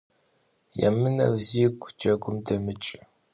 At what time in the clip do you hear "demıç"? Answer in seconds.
2.45-2.91